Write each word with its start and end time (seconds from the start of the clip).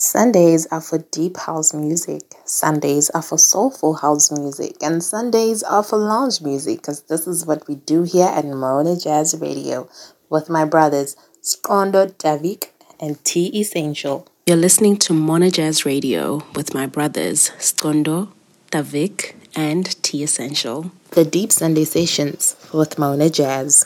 Sundays 0.00 0.64
are 0.66 0.80
for 0.80 0.98
deep 0.98 1.36
house 1.36 1.74
music, 1.74 2.22
Sundays 2.44 3.10
are 3.10 3.22
for 3.22 3.36
soulful 3.36 3.94
house 3.94 4.30
music, 4.30 4.76
and 4.80 5.02
Sundays 5.02 5.64
are 5.64 5.82
for 5.82 5.98
lounge 5.98 6.40
music 6.40 6.78
because 6.78 7.02
this 7.02 7.26
is 7.26 7.44
what 7.44 7.66
we 7.66 7.74
do 7.74 8.04
here 8.04 8.28
at 8.28 8.44
Mona 8.44 8.96
Jazz 8.96 9.36
Radio 9.40 9.88
with 10.30 10.48
my 10.48 10.64
brothers 10.64 11.16
Skondo 11.42 12.12
Davik 12.12 12.68
and 13.00 13.24
T 13.24 13.48
Essential. 13.58 14.28
You're 14.46 14.56
listening 14.56 14.98
to 14.98 15.12
Mona 15.12 15.50
Jazz 15.50 15.84
Radio 15.84 16.44
with 16.54 16.74
my 16.74 16.86
brothers 16.86 17.50
Skondo, 17.58 18.28
Davik, 18.70 19.34
and 19.56 20.00
T 20.04 20.22
Essential. 20.22 20.92
The 21.10 21.24
Deep 21.24 21.50
Sunday 21.50 21.84
Sessions 21.84 22.54
with 22.72 23.00
Mona 23.00 23.30
Jazz. 23.30 23.84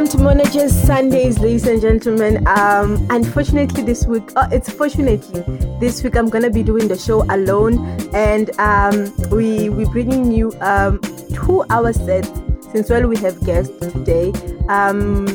Welcome 0.00 0.38
to 0.38 0.50
Jazz 0.50 0.82
Sundays, 0.86 1.38
ladies 1.40 1.66
and 1.66 1.78
gentlemen. 1.78 2.48
Um, 2.48 3.06
unfortunately, 3.10 3.82
this 3.82 4.06
week, 4.06 4.22
oh, 4.34 4.48
it's 4.50 4.70
fortunately 4.70 5.42
this 5.78 6.02
week 6.02 6.16
I'm 6.16 6.30
gonna 6.30 6.48
be 6.48 6.62
doing 6.62 6.88
the 6.88 6.96
show 6.96 7.22
alone, 7.28 7.76
and 8.14 8.48
um, 8.58 9.12
we 9.28 9.68
we 9.68 9.84
bringing 9.84 10.32
you 10.32 10.54
um 10.62 11.02
two 11.34 11.66
hour 11.68 11.92
set 11.92 12.24
since 12.72 12.88
well 12.88 13.06
we 13.08 13.18
have 13.18 13.44
guests 13.44 13.76
today. 13.78 14.32
Um, 14.70 15.26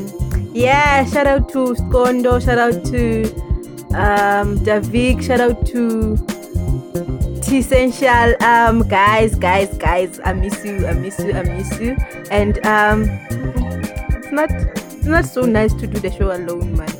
yeah, 0.52 1.04
shout 1.04 1.28
out 1.28 1.48
to 1.50 1.76
Skondo, 1.76 2.44
shout 2.44 2.58
out 2.58 2.84
to 2.86 3.22
um 3.94 4.58
Davik, 4.66 5.22
shout 5.22 5.40
out 5.40 5.64
to 5.66 6.18
Essential. 7.46 8.34
Um, 8.42 8.86
guys, 8.88 9.36
guys, 9.36 9.78
guys, 9.78 10.18
I 10.24 10.32
miss 10.32 10.64
you, 10.64 10.88
I 10.88 10.94
miss 10.94 11.20
you, 11.20 11.32
I 11.34 11.42
miss 11.44 11.80
you, 11.80 11.96
and 12.32 12.58
um 12.66 13.06
not 14.36 14.50
not 15.04 15.24
so 15.24 15.42
nice 15.42 15.72
to 15.72 15.86
do 15.86 15.98
the 15.98 16.10
show 16.10 16.30
alone, 16.30 16.76
man. 16.76 16.92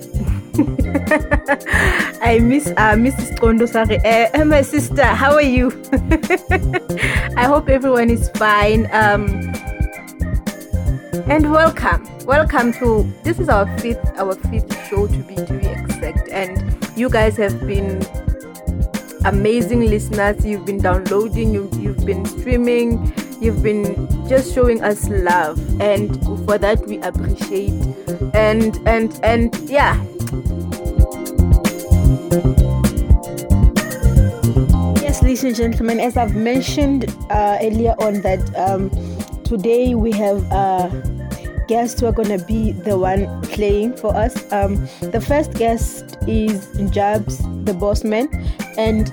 I 2.23 2.39
miss 2.39 2.67
uh, 2.69 2.97
Mrs. 2.97 3.39
Kondo 3.39 3.67
Sorry. 3.67 3.99
Uh, 3.99 4.45
my 4.47 4.63
sister, 4.63 5.05
how 5.05 5.35
are 5.35 5.43
you? 5.43 5.71
I 7.37 7.45
hope 7.45 7.69
everyone 7.69 8.09
is 8.09 8.31
fine. 8.31 8.89
Um, 8.91 9.29
and 11.29 11.53
welcome, 11.53 12.09
welcome 12.25 12.73
to 12.75 13.07
this 13.23 13.39
is 13.39 13.51
our 13.51 13.67
fifth 13.81 14.05
our 14.17 14.35
fifth 14.35 14.73
show 14.89 15.07
to 15.07 15.19
be 15.25 15.35
to 15.35 15.53
be 15.53 15.67
exact, 15.67 16.31
and 16.31 16.57
you 16.97 17.11
guys 17.11 17.37
have 17.37 17.67
been 17.67 18.01
amazing 19.27 19.91
listeners. 19.91 20.43
You've 20.47 20.65
been 20.65 20.81
downloading, 20.81 21.53
you, 21.53 21.69
you've 21.75 22.07
been 22.07 22.25
streaming, 22.25 23.13
you've 23.41 23.63
been 23.63 24.09
just 24.29 24.55
showing 24.55 24.83
us 24.83 25.09
love, 25.09 25.59
and 25.81 26.21
for 26.47 26.59
that 26.59 26.87
we 26.87 26.99
appreciate. 27.01 27.73
And 28.35 28.77
and 28.87 29.19
and 29.23 29.55
yeah. 29.69 30.03
Yes, 35.03 35.23
ladies 35.23 35.45
and 35.45 35.55
gentlemen, 35.55 36.01
as 36.01 36.17
I've 36.17 36.35
mentioned 36.35 37.15
uh, 37.31 37.59
earlier 37.61 37.95
on, 37.99 38.23
that 38.23 38.41
um, 38.57 38.91
today 39.45 39.95
we 39.95 40.13
have 40.13 40.45
uh, 40.53 40.89
guests 41.69 42.01
who 42.01 42.07
are 42.07 42.13
going 42.13 42.37
to 42.37 42.45
be 42.45 42.73
the 42.73 42.99
one 42.99 43.43
playing 43.43 43.97
for 43.97 44.15
us. 44.15 44.51
Um, 44.53 44.77
the 45.01 45.21
first 45.21 45.55
guest 45.55 46.17
is 46.27 46.69
Jabs, 46.91 47.39
the 47.65 47.75
boss 47.75 48.05
man, 48.05 48.29
and 48.79 49.13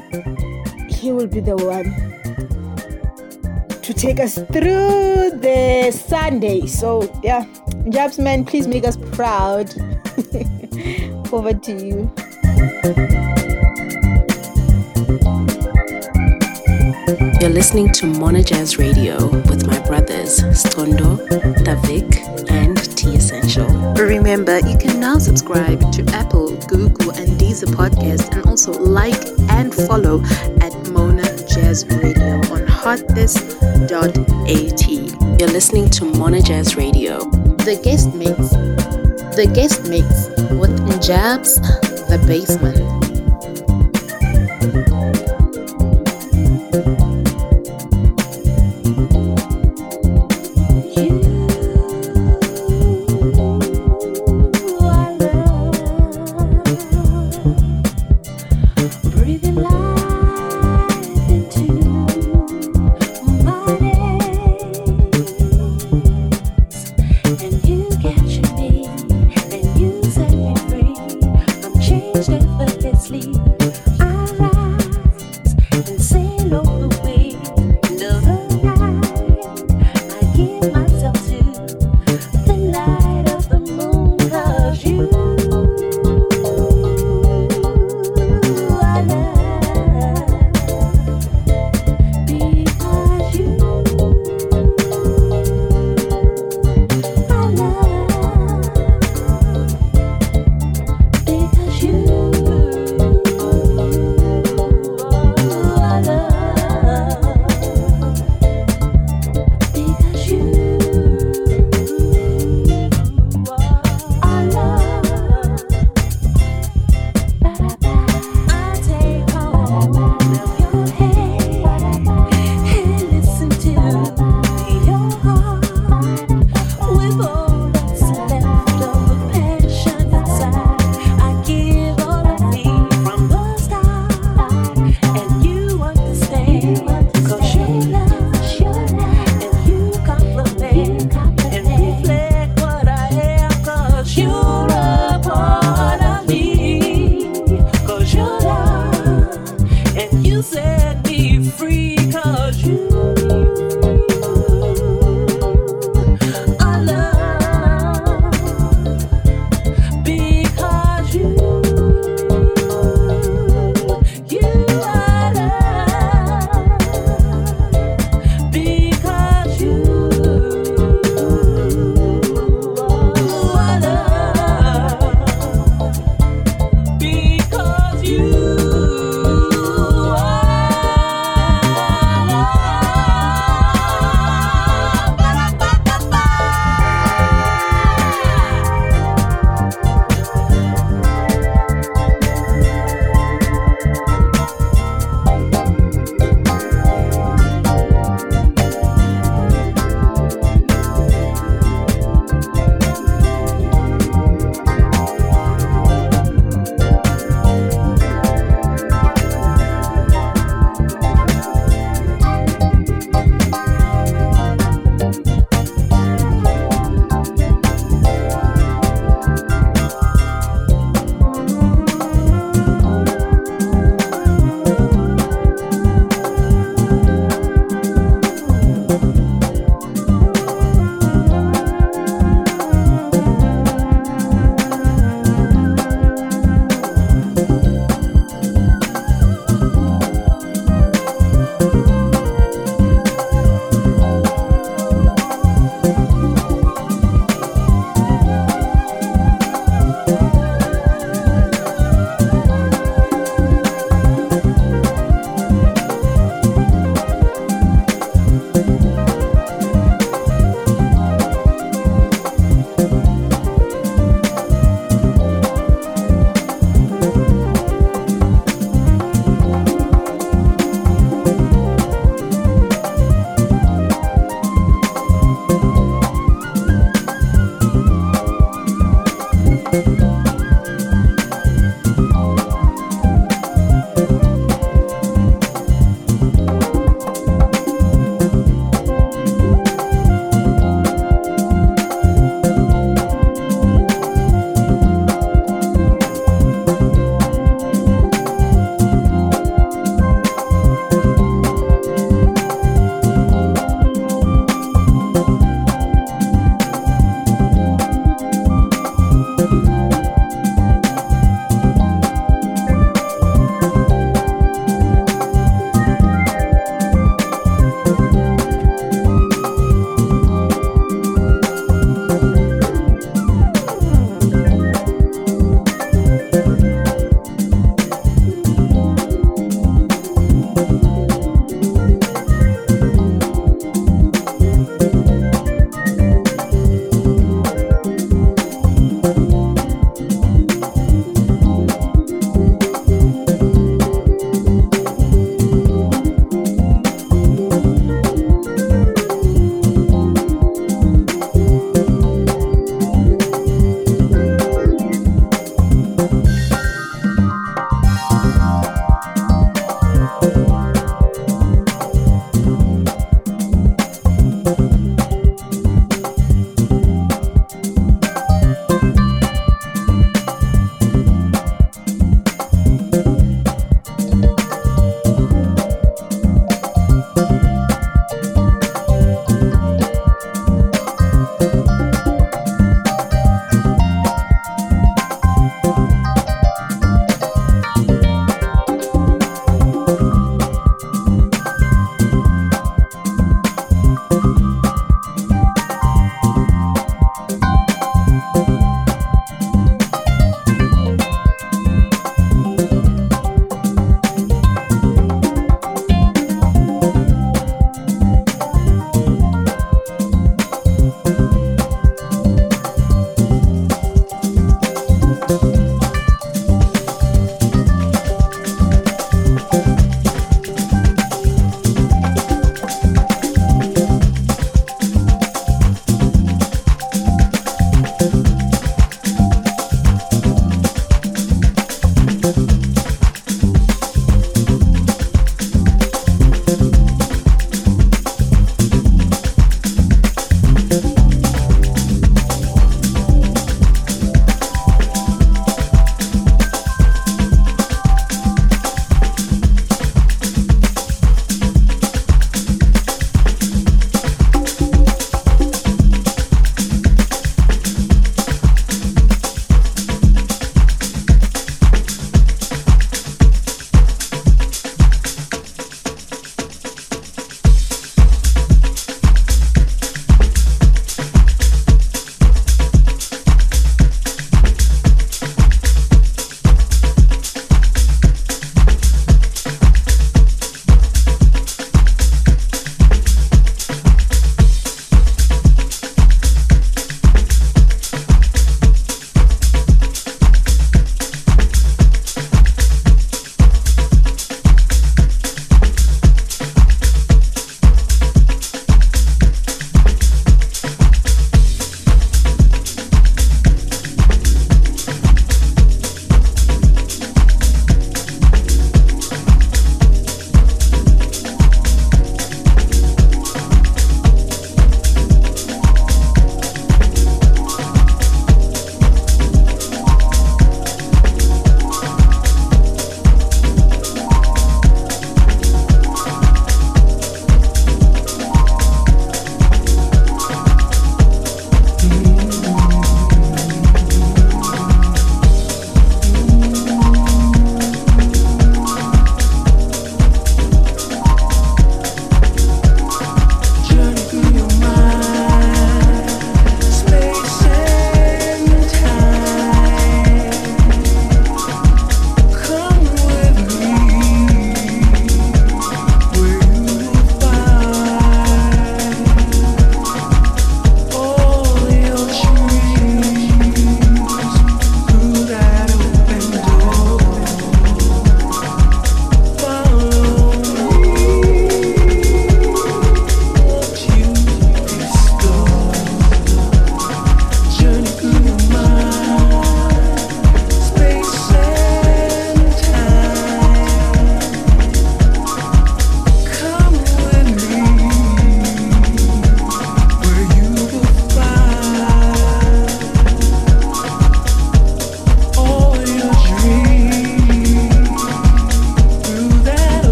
he 0.90 1.12
will 1.12 1.28
be 1.28 1.40
the 1.40 1.58
one 1.58 2.14
to 3.84 3.94
take 3.94 4.20
us 4.20 4.36
through 4.36 5.31
the 5.42 5.92
Sunday. 5.92 6.66
So, 6.67 7.12
yeah, 7.22 7.45
Jabs 7.90 8.17
man, 8.17 8.45
please 8.45 8.66
make 8.66 8.86
us 8.86 8.98
proud. 9.12 9.73
Over 11.34 11.53
to 11.53 11.73
you. 11.73 12.12
You're 17.41 17.50
listening 17.50 17.91
to 17.94 18.06
Mona 18.06 18.41
Jazz 18.41 18.78
Radio 18.78 19.28
with 19.50 19.68
my 19.68 19.78
brothers 19.85 20.40
Skondo, 20.40 21.18
Davik, 21.66 22.50
and 22.50 22.78
T 22.97 23.16
Essential. 23.16 23.68
Remember, 23.96 24.59
you 24.59 24.78
can 24.78 25.00
now 25.02 25.18
subscribe 25.18 25.91
to 25.91 26.06
Apple, 26.13 26.56
Google, 26.68 27.12
and 27.12 27.28
Deezer 27.40 27.74
podcast, 27.75 28.31
and 28.34 28.46
also 28.46 28.72
like 28.72 29.22
and 29.50 29.74
follow 29.74 30.24
at 30.62 30.74
Mona 30.91 31.24
Jazz 31.47 31.85
Radio 31.88 32.40
on 32.53 32.72
hearthis.at. 32.84 35.40
You're 35.40 35.50
listening 35.50 35.90
to 35.92 36.04
Mona 36.04 36.42
Jazz 36.42 36.76
Radio. 36.76 37.20
The 37.20 37.80
guest 37.82 38.14
mix, 38.14 38.36
the 39.38 39.50
guest 39.54 39.88
mix 39.88 40.28
with 40.52 41.02
Jabs, 41.02 41.56
the 42.10 42.22
basement. 42.28 42.93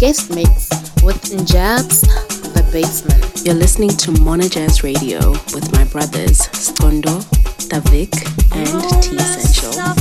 Guest 0.00 0.34
mix 0.34 0.70
with 1.02 1.20
Njabs 1.30 2.00
The 2.54 2.66
Basement. 2.72 3.42
You're 3.44 3.54
listening 3.54 3.90
to 3.90 4.12
Mona 4.22 4.48
Jazz 4.48 4.82
Radio 4.82 5.32
with 5.52 5.70
my 5.74 5.84
brothers 5.84 6.38
Skondo, 6.56 7.20
Davik, 7.68 8.14
and 8.56 9.02
T 9.02 9.16
Essential. 9.16 9.99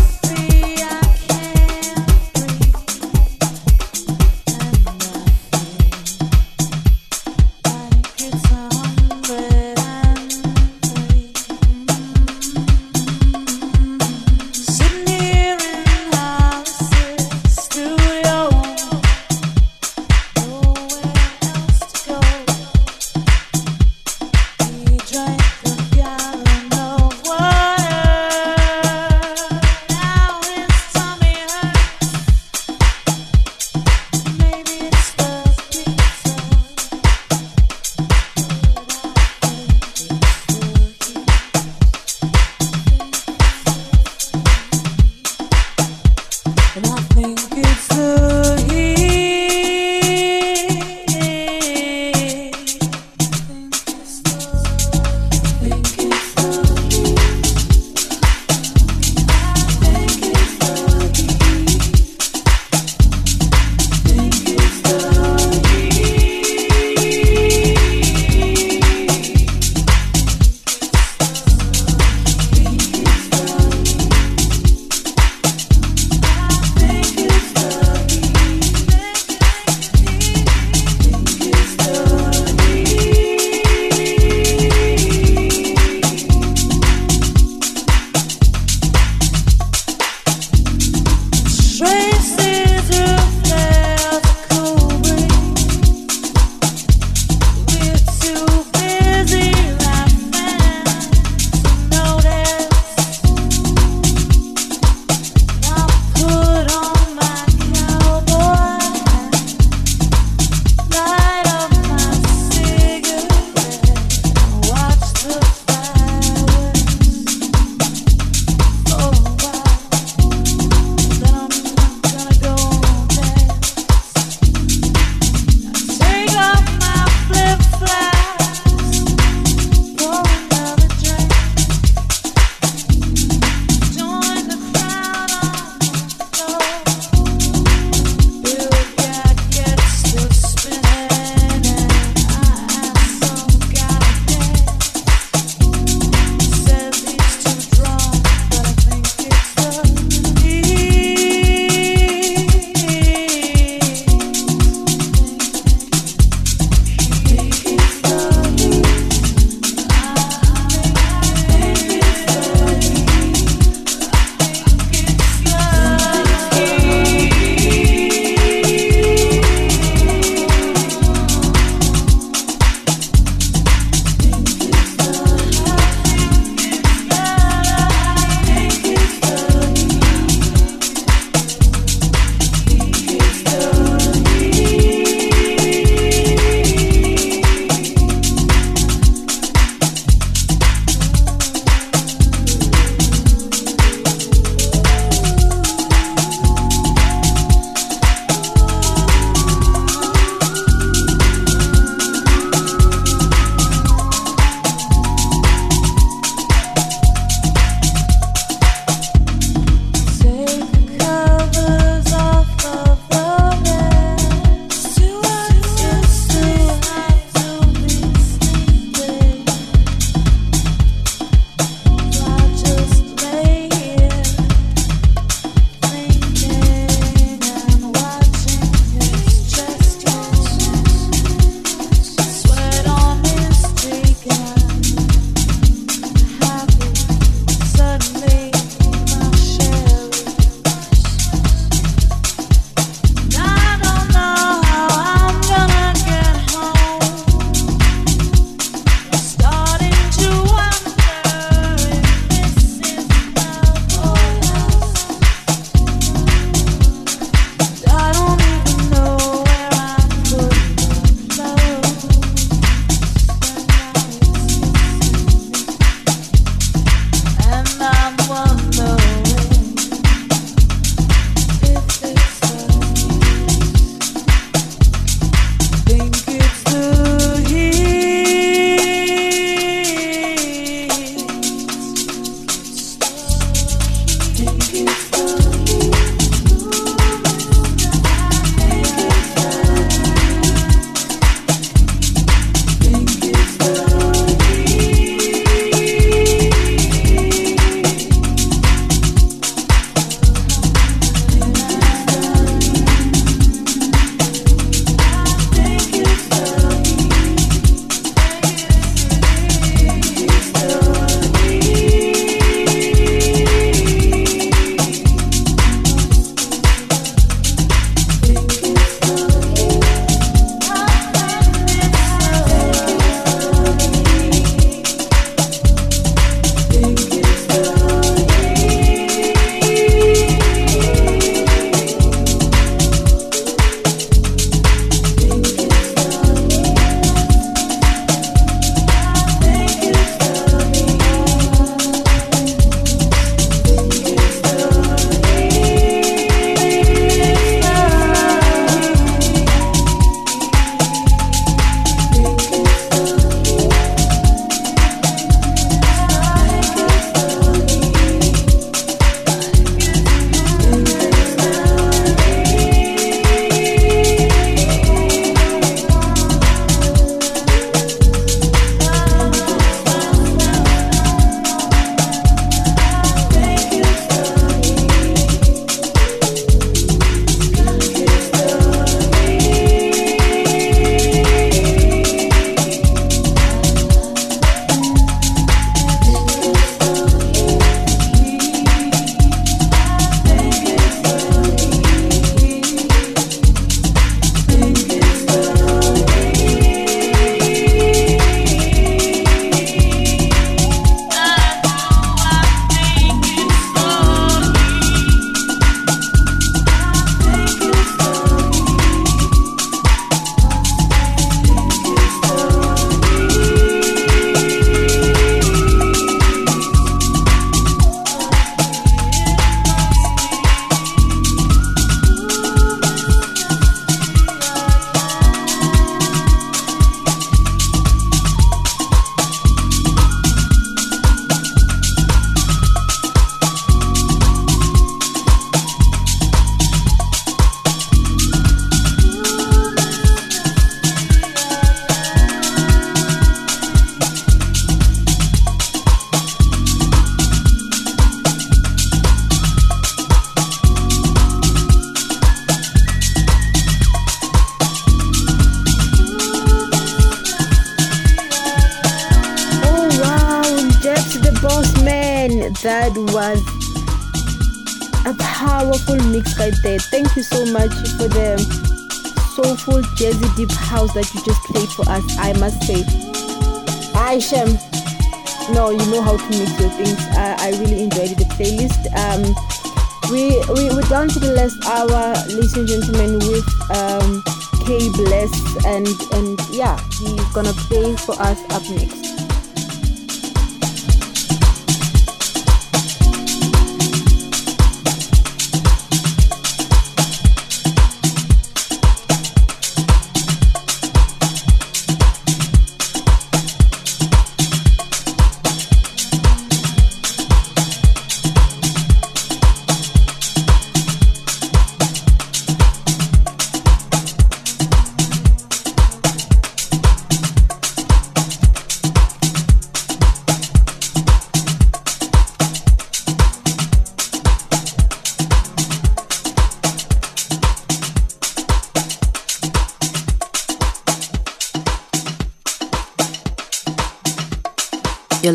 For 488.59 488.73
us 488.75 488.98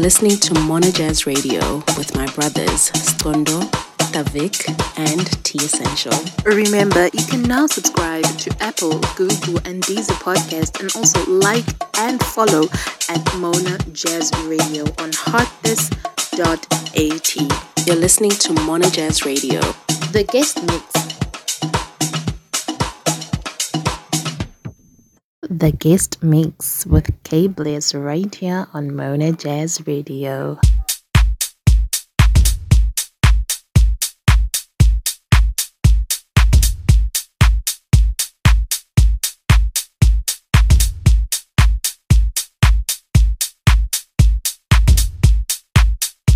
listening 0.04 0.36
to 0.36 0.52
Mono 0.60 0.90
Jazz 0.90 1.24
Radio 1.24 1.76
with 1.96 2.14
my 2.14 2.26
brothers 2.32 2.90
Skondo, 2.90 3.62
Tavik, 4.12 4.68
and 4.98 5.26
T 5.44 5.56
Essential. 5.56 6.12
Remember, 6.44 7.06
you 7.14 7.24
can 7.24 7.40
now 7.40 7.66
subscribe 7.66 8.24
to 8.36 8.54
Apple, 8.60 8.98
Google, 9.16 9.56
and 9.64 9.82
Deezer 9.82 10.12
podcast, 10.20 10.78
and 10.80 10.94
also 10.94 11.24
like 11.30 11.64
and 12.00 12.22
follow 12.22 12.64
at 13.08 13.34
Mona 13.38 13.78
Jazz 13.94 14.30
Radio 14.44 14.82
on 14.98 15.10
hearthis.at. 15.24 16.26
You're 17.86 17.96
listening 17.96 18.32
to 18.32 18.52
Mono 18.52 18.90
Jazz 18.90 19.24
Radio. 19.24 19.60
The 20.12 20.28
guest 20.30 20.62
mix. 20.66 20.93
The 25.56 25.70
guest 25.70 26.20
mix 26.20 26.84
with 26.84 27.12
K 27.22 27.46
Bliss 27.46 27.94
right 27.94 28.34
here 28.34 28.66
on 28.74 28.96
Mona 28.96 29.30
Jazz 29.30 29.86
Radio. 29.86 30.58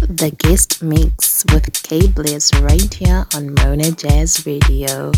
The 0.03 0.31
guest 0.39 0.81
mix 0.81 1.45
with 1.53 1.83
K 1.83 2.07
Bliss 2.07 2.55
right 2.61 2.95
here 2.95 3.27
on 3.35 3.53
Mona 3.55 3.91
Jazz 3.91 4.47
Radio. 4.47 5.11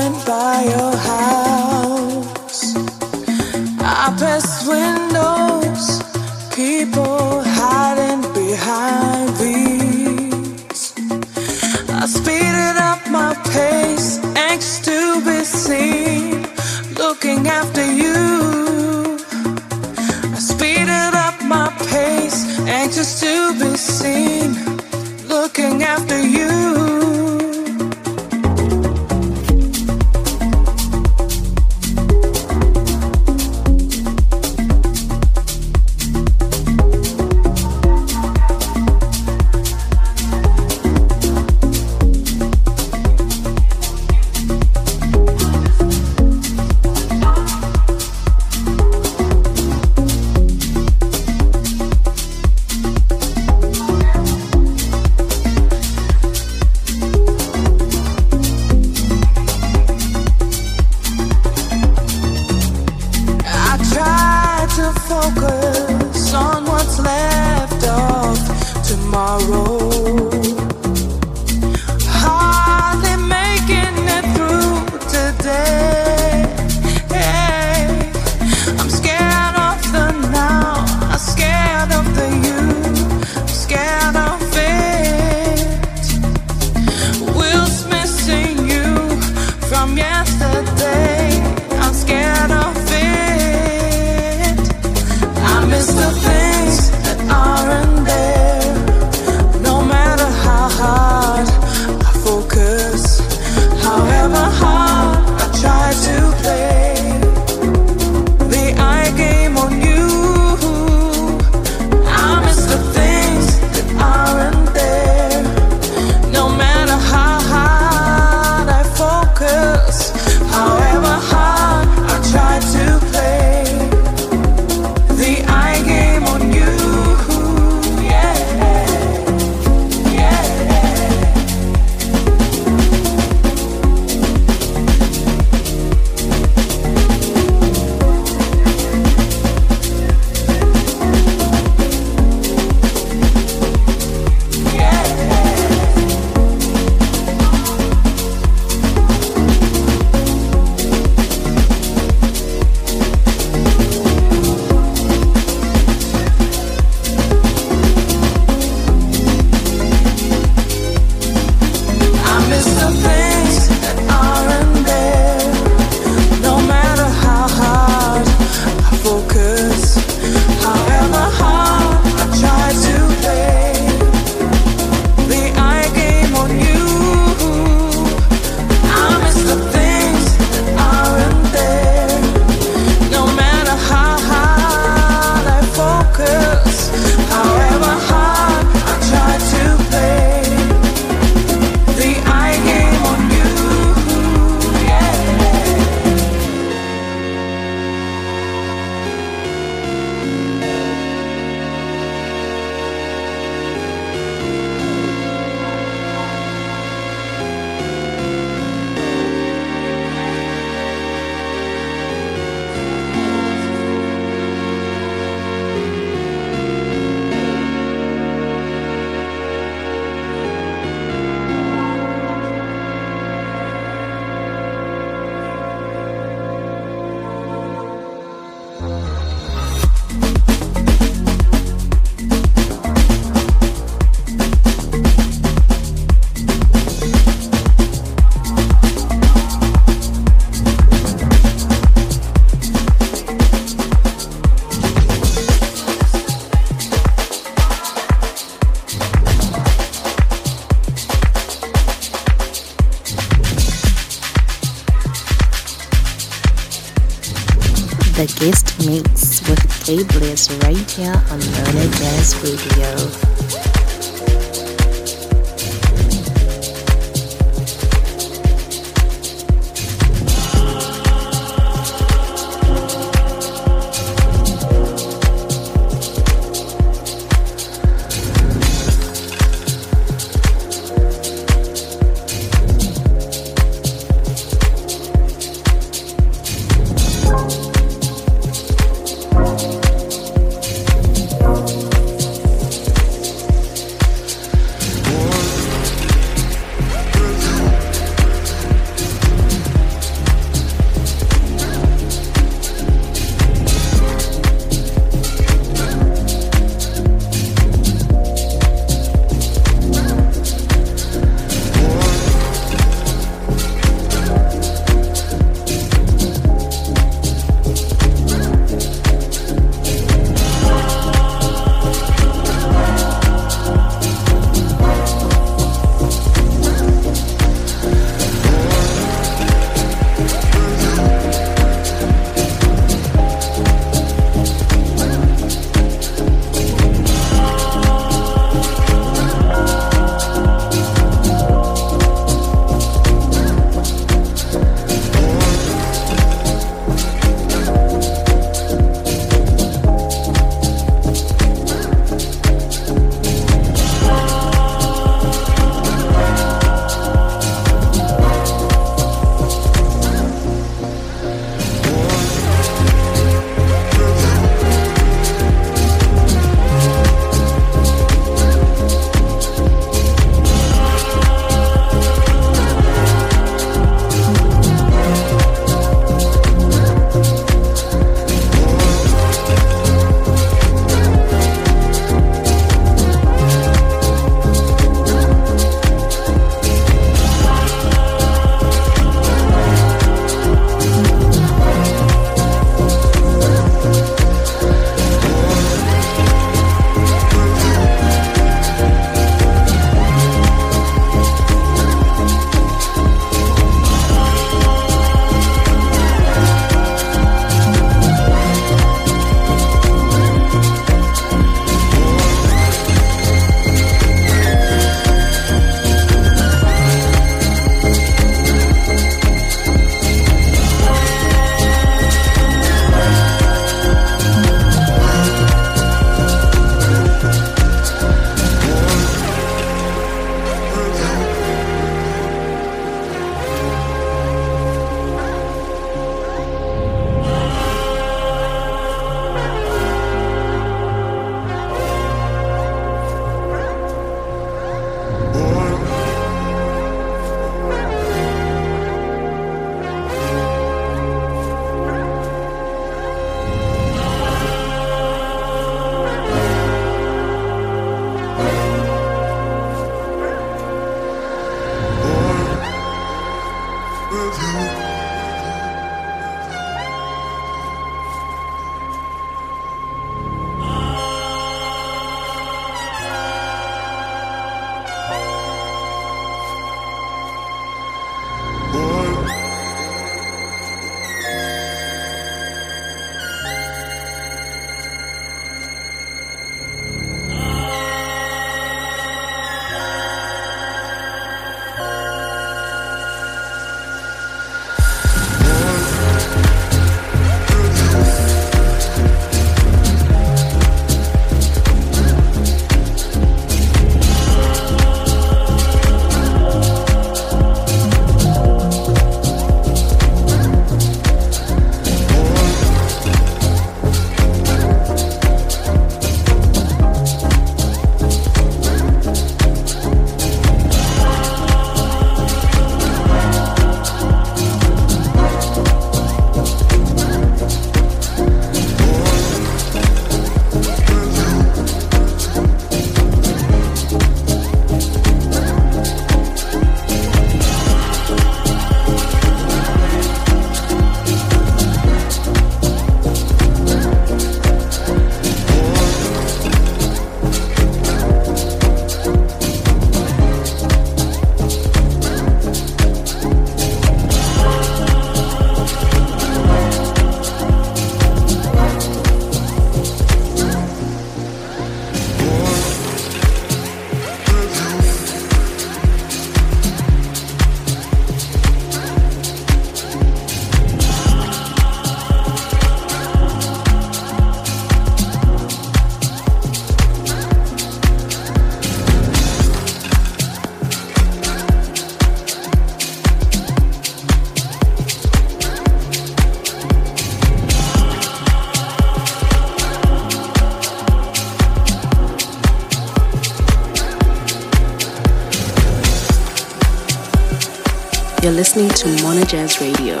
Listening 598.34 598.68
to 598.70 598.88
Mona 599.00 599.24
Jazz 599.24 599.60
Radio. 599.60 600.00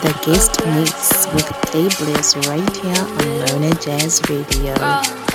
The 0.00 0.14
guest 0.24 0.64
mix 0.64 1.26
with 1.34 1.48
K 1.70 1.88
Bliss 1.98 2.36
right 2.48 2.76
here 2.76 3.04
on 3.04 3.60
Mona 3.60 3.74
Jazz 3.74 4.22
Radio. 4.30 5.29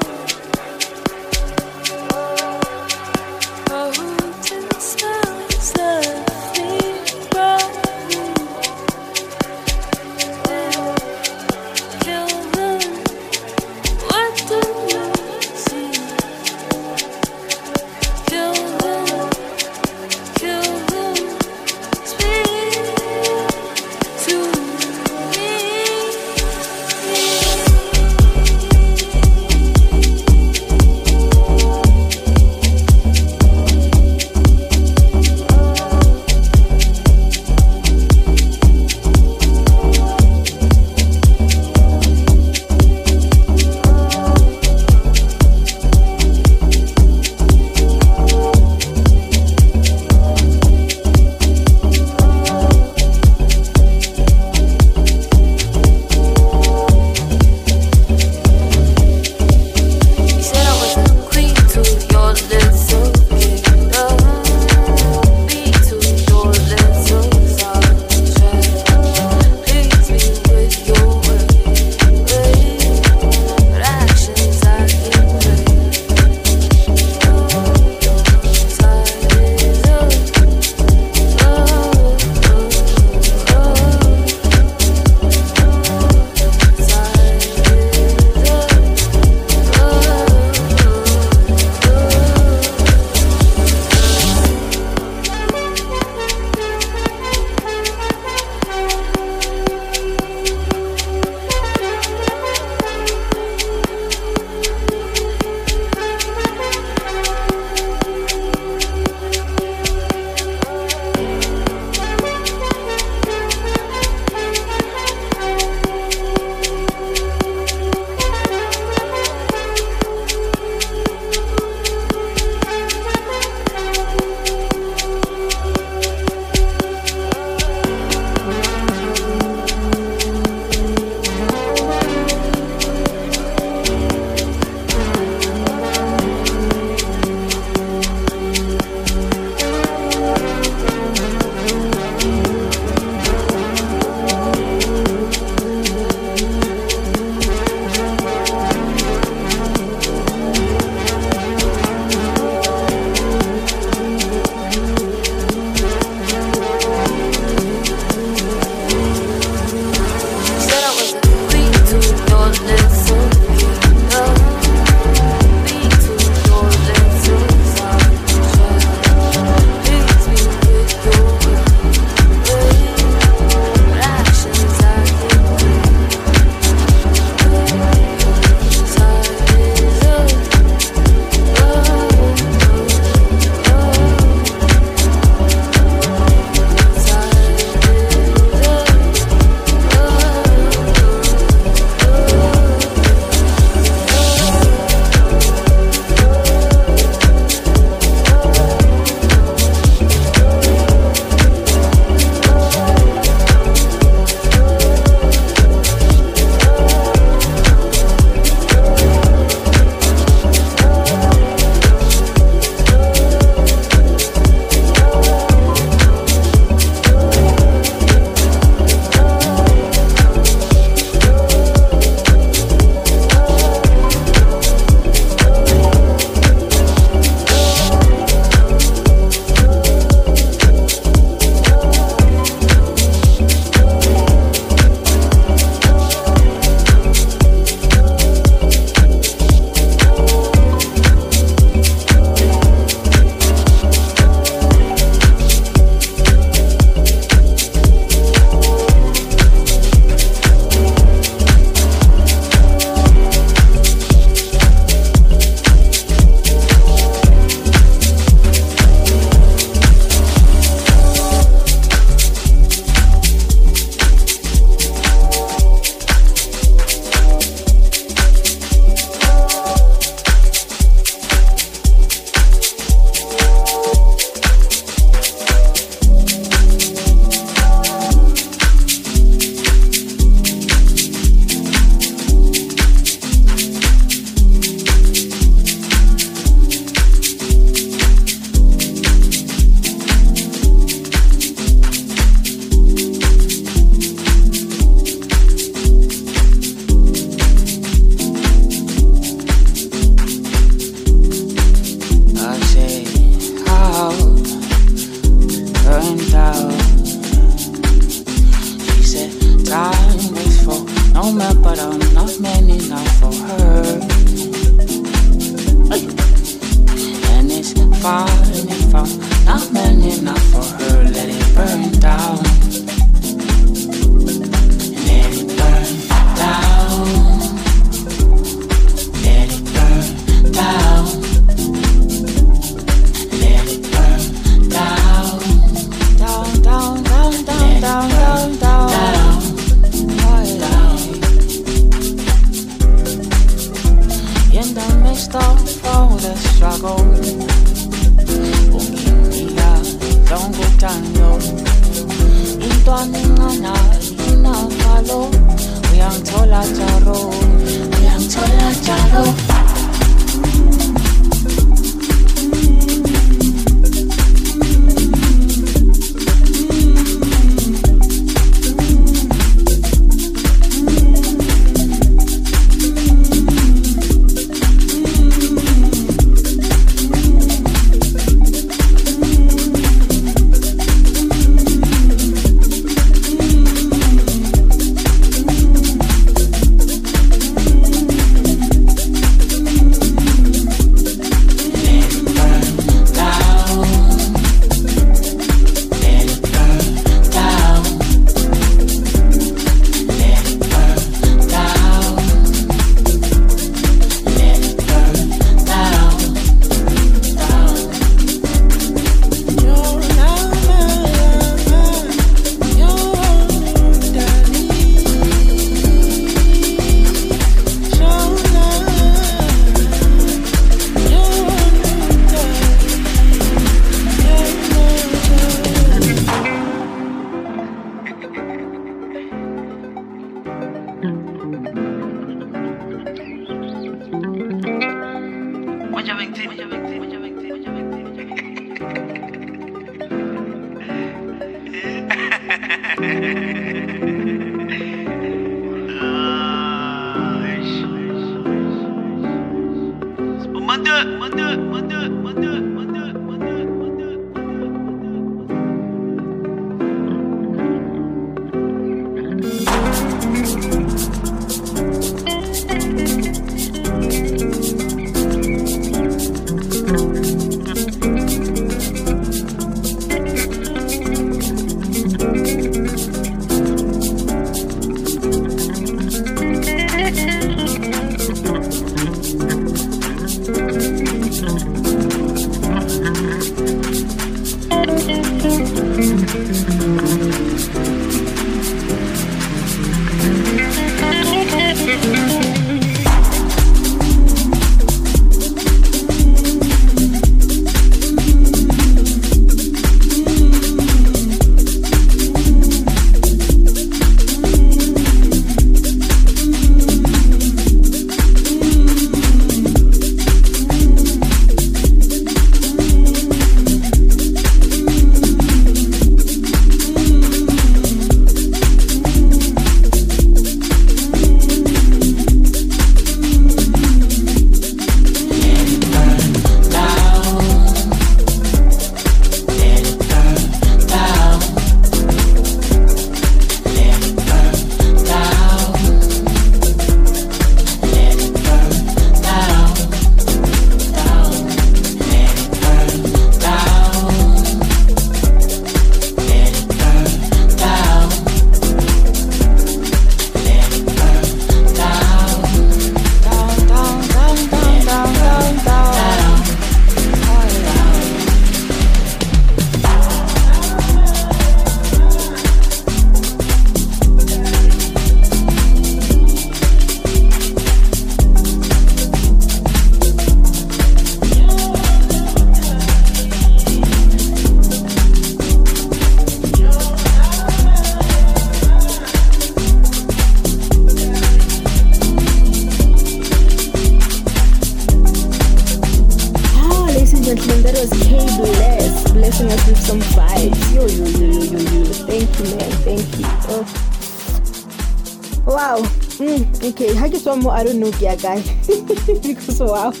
I 597.60 597.62
don't 597.62 597.78
know, 597.78 597.92
yeah, 598.00 598.16
guy. 598.16 598.40
because 599.22 599.60
wow. 599.60 599.90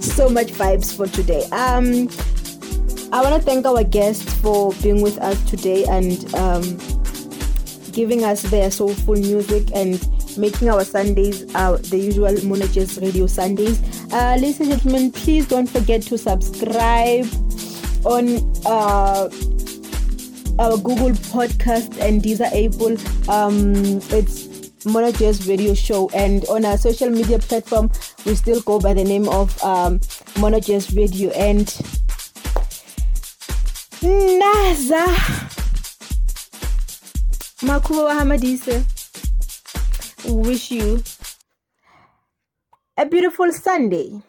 so 0.00 0.30
much 0.30 0.48
vibes 0.56 0.96
for 0.96 1.06
today. 1.06 1.44
Um, 1.52 2.08
I 3.12 3.20
want 3.22 3.34
to 3.36 3.42
thank 3.42 3.66
our 3.66 3.84
guests 3.84 4.32
for 4.40 4.72
being 4.82 5.02
with 5.02 5.18
us 5.18 5.38
today 5.50 5.84
and 5.84 6.34
um, 6.34 6.62
giving 7.92 8.24
us 8.24 8.40
their 8.44 8.70
soulful 8.70 9.16
music 9.16 9.68
and 9.74 10.00
making 10.38 10.70
our 10.70 10.82
Sundays 10.82 11.54
uh, 11.54 11.76
the 11.76 11.98
usual 11.98 12.34
Mona 12.46 12.66
Jazz 12.68 12.98
Radio 12.98 13.26
Sundays. 13.26 13.82
Uh, 14.14 14.36
ladies 14.40 14.60
and 14.60 14.70
gentlemen, 14.70 15.12
please 15.12 15.46
don't 15.46 15.68
forget 15.68 16.00
to 16.04 16.16
subscribe 16.16 17.26
on 18.06 18.38
uh, 18.64 19.28
our 20.60 20.76
Google 20.76 21.12
Podcast 21.32 21.98
and 22.00 22.20
are 22.40 22.54
able. 22.54 22.96
Um, 23.30 24.00
it's 24.12 24.29
Jazz 25.12 25.46
Radio 25.46 25.74
Show, 25.74 26.08
and 26.14 26.44
on 26.46 26.64
our 26.64 26.78
social 26.78 27.10
media 27.10 27.38
platform, 27.38 27.90
we 28.24 28.34
still 28.34 28.60
go 28.62 28.78
by 28.78 28.94
the 28.94 29.04
name 29.04 29.28
of 29.28 29.62
um, 29.62 30.00
Jazz 30.60 30.94
Radio. 30.94 31.30
And 31.30 31.66
Naza 34.00 35.06
Makuba 37.60 38.12
Hamadise 38.18 38.86
wish 40.24 40.70
you 40.70 41.02
a 42.96 43.06
beautiful 43.06 43.52
Sunday. 43.52 44.22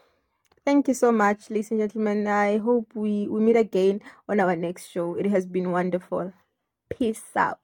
Thank 0.65 0.89
you 0.89 0.93
so 0.93 1.11
much, 1.11 1.49
ladies 1.49 1.71
and 1.71 1.79
gentlemen. 1.79 2.27
I 2.27 2.57
hope 2.57 2.91
we, 2.93 3.27
we 3.27 3.39
meet 3.39 3.55
again 3.55 4.01
on 4.29 4.39
our 4.39 4.55
next 4.55 4.89
show. 4.89 5.15
It 5.15 5.25
has 5.25 5.45
been 5.45 5.71
wonderful. 5.71 6.33
Peace 6.89 7.23
out. 7.35 7.59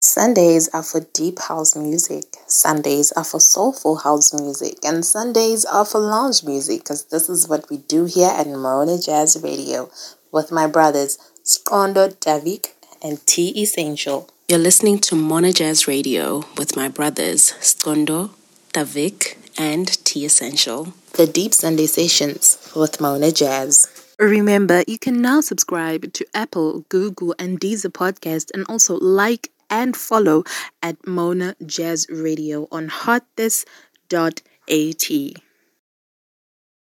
Sundays 0.00 0.68
are 0.74 0.82
for 0.82 1.00
deep 1.14 1.38
house 1.38 1.74
music, 1.74 2.24
Sundays 2.46 3.12
are 3.12 3.24
for 3.24 3.40
soulful 3.40 3.96
house 3.96 4.32
music, 4.34 4.78
and 4.84 5.04
Sundays 5.04 5.64
are 5.64 5.86
for 5.86 5.98
lounge 6.00 6.44
music 6.44 6.80
because 6.80 7.04
this 7.04 7.28
is 7.30 7.48
what 7.48 7.68
we 7.70 7.78
do 7.78 8.04
here 8.04 8.30
at 8.30 8.46
Mona 8.46 8.98
Jazz 8.98 9.40
Radio 9.42 9.90
with 10.30 10.52
my 10.52 10.66
brothers 10.66 11.18
Skondo 11.44 12.14
Davik 12.16 12.72
and 13.02 13.24
T 13.26 13.48
Essential. 13.60 14.28
You're 14.48 14.58
listening 14.58 14.98
to 15.00 15.16
Mona 15.16 15.52
Jazz 15.52 15.88
Radio 15.88 16.44
with 16.58 16.76
my 16.76 16.88
brothers 16.88 17.52
Skondo, 17.60 18.30
Davik, 18.72 19.36
and 19.58 19.88
T 20.04 20.26
Essential. 20.26 20.92
The 21.14 21.26
Deep 21.26 21.54
Sunday 21.54 21.86
Sessions 21.86 22.58
with 22.76 23.00
Mona 23.00 23.32
Jazz. 23.32 23.88
Remember, 24.18 24.84
you 24.86 24.98
can 24.98 25.20
now 25.20 25.40
subscribe 25.40 26.12
to 26.12 26.26
Apple, 26.34 26.84
Google, 26.90 27.34
and 27.38 27.58
Deezer 27.58 27.90
podcast 27.90 28.50
and 28.54 28.64
also 28.68 28.96
like 28.96 29.50
and 29.70 29.96
follow 29.96 30.44
at 30.82 31.06
Mona 31.06 31.56
Jazz 31.64 32.06
Radio 32.10 32.68
on 32.70 32.88
hearthis.at. 32.88 33.66